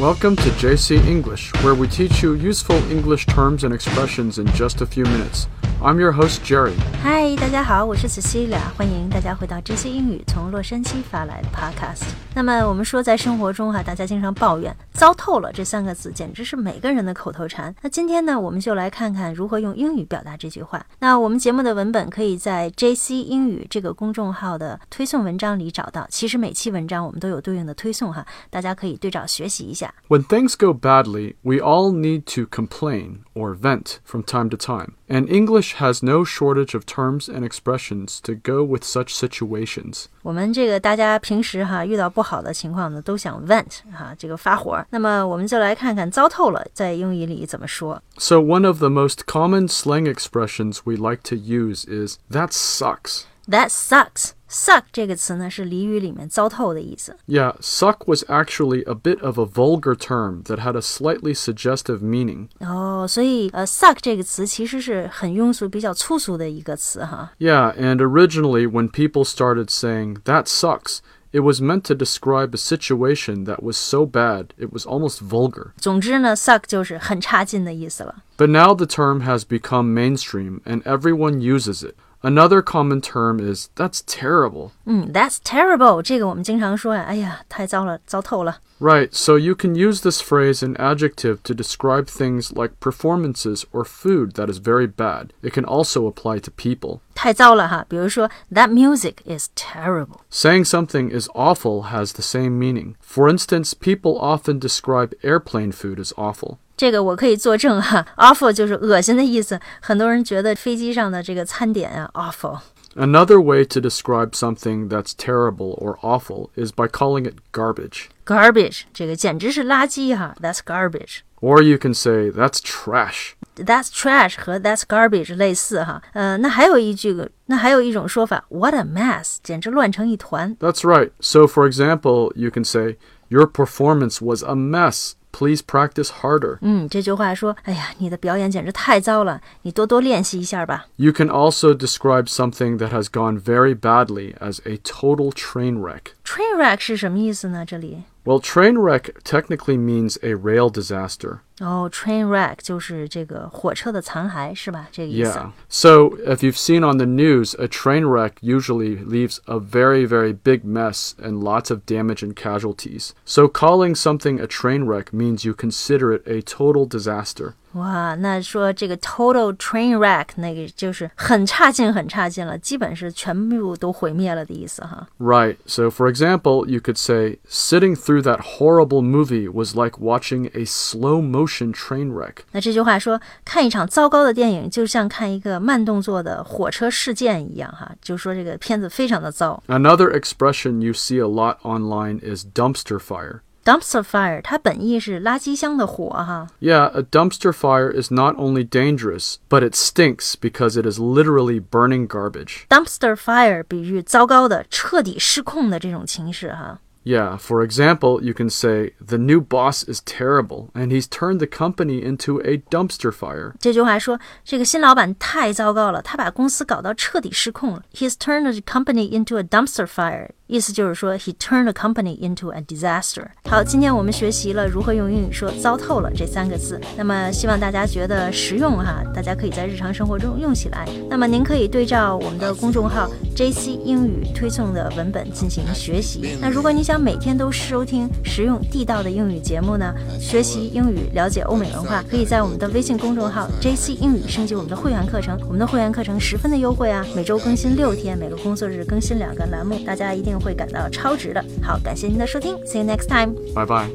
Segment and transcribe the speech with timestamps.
[0.00, 4.80] Welcome to JC English, where we teach you useful English terms and expressions in just
[4.80, 5.46] a few minutes.
[5.82, 6.74] I'm your host Jerry.
[7.02, 12.02] Hi，大家好，我是 Cecilia，欢迎大家回到 JC 英语从洛杉矶发来的 Podcast。
[12.34, 17.74] 那么我们说，在生活中哈、啊，大家经常抱怨“糟透了”这三个字，简直是每个人的口头禅。
[17.80, 20.84] 那今天呢，我们就来看看如何用英语表达这句话。
[20.98, 26.06] 那我们节目的文本可以在 JC 英语这个公众号的推送文章里找到。
[26.10, 29.94] 其实每期文章我们都有对应的推送哈，大家可以对照学习一下。
[30.08, 35.26] When things go badly, we all need to complain or vent from time to time, and
[35.26, 40.05] English has no shortage of terms and expressions to go with such situations.
[40.23, 44.85] 我们这个大家平时哈遇到不好的情况呢，都想 vent 哈这个发火。
[44.89, 48.01] 那么我们就来看看糟透了在英语里怎么说。
[48.17, 53.23] So, one of the most common slang expressions we like to use is that sucks.
[53.47, 54.31] That sucks.
[54.49, 57.15] Suck 这个词呢是俚语里面糟透的意思。
[57.27, 61.99] Yeah, suck was actually a bit of a vulgar term that had a slightly suggestive
[61.99, 62.47] meaning.
[62.59, 67.31] 哦，所以呃，suck 这个词其实是很庸俗、比较粗俗的一个词哈。
[67.39, 70.99] Yeah, and originally when people started saying that sucks,
[71.31, 75.71] it was meant to describe a situation that was so bad it was almost vulgar.
[75.77, 78.23] 总之呢，suck 就是很差劲的意思了。
[78.37, 81.95] But now the term has become mainstream and everyone uses it.
[82.21, 84.71] Another common term is that's terrible.
[84.85, 88.57] 嗯，That's terrible，这个我们经常说呀，哎呀，太糟了，糟透了。
[88.79, 93.85] Right, so you can use this phrase in adjective to describe things like performances or
[93.85, 95.27] food that is very bad.
[95.43, 96.99] It can also apply to people.
[97.13, 100.21] 太糟了哈，比如说 That music is terrible。
[100.31, 102.95] Saying something is awful has the same meaning.
[103.01, 106.57] For instance, people often describe airplane food as awful.
[106.79, 109.59] 这个我可以作证哈，awful 就 是恶心的意思。
[109.81, 112.59] 很多人觉得飞机上的这个餐点啊 awful。
[112.95, 118.05] Another way to describe something that's terrible or awful is by calling it garbage.
[118.25, 121.19] garbage 这个简直是垃圾哈，That's garbage。
[121.41, 123.33] Or you can say that's trash.
[123.57, 130.55] That's trash 和 That's garbage 类似哈，呃，那还有一句个，那还有一种说法，What a mess，简直乱成一团。
[130.57, 131.11] That's right.
[131.19, 132.95] So, for example, you can say,
[133.27, 135.13] Your performance was a mess.
[135.31, 136.59] Please practice harder.
[136.61, 140.85] 嗯，这句话说，哎呀，你的表演简直太糟了，你多多练习一下吧。
[140.95, 146.13] You can also describe something that has gone very badly as a total train wreck.
[146.29, 147.65] Train wreck 是什么意思呢？
[147.65, 151.39] 这里 Well, train wreck technically means a rail disaster.
[151.59, 154.87] 哦，train wreck 就是这个火车的残骸是吧？
[154.91, 155.37] 这个意思。
[155.37, 155.51] Yeah.
[155.69, 160.33] So, if you've seen on the news, a train wreck usually leaves a very, very
[160.33, 163.11] big mess and lots of damage and casualties.
[163.25, 167.53] So, calling something a train wreck means you consider it a total disaster.
[167.73, 175.05] 哇，那说这个 total train wreck 那个就是很差劲，很差劲了，基本是全部都毁灭了的意思哈。
[175.19, 175.57] Right.
[175.65, 180.63] So, for example, you could say, sitting through that horrible movie was like watching a
[180.63, 182.45] slow motion train wreck.
[182.53, 189.61] 那这句话说，看一场糟糕的电影就像看一个慢动作的火车事件一样哈，就说这个片子非常的糟。
[189.67, 193.41] Another expression you see a lot online is dumpster fire.
[193.63, 196.47] dumpster fire 它本意是垃圾箱的火哈。
[196.59, 201.59] Yeah, a dumpster fire is not only dangerous, but it stinks because it is literally
[201.59, 202.67] burning garbage.
[202.69, 206.79] dumpster fire 比喻糟糕的、彻底失控的这种情势哈。
[207.07, 211.45] Yeah, for example, you can say, the new boss is terrible and he's turned the
[211.45, 213.53] company into a dumpster fire.
[213.59, 217.83] 这句话说，这个新老板太糟糕了，他把公司搞到彻底失控了。
[217.93, 223.24] He's turned the company into a dumpster fire， 意思就是说，he turned the company into a disaster。
[223.48, 230.88] 好，今天我们学习了如何用英语说“糟透了”这三个字，那么希望大家觉得实用哈，大家可以在日常生活中用起来。
[231.08, 236.36] 那么您可以对照我们的公众号 JC 英语推送的文本进行学习。
[236.40, 245.38] 那如果你想每天都收听实用地道的英语节目呢，学习英语、了解欧美文化，可以在我们的微信公众号 JC 英语升级我们的会员课程。
[245.46, 251.43] 我们的会员课程十分的优惠啊，每周更新六天，每个工作日更新两个栏目，大家一定会感到超值的。
[251.61, 253.33] 好，感谢您的收听，See you next time。
[253.53, 253.89] Bye bye.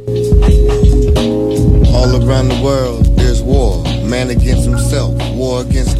[1.93, 3.83] All around the world, there's war.
[4.09, 5.94] Man against himself, war against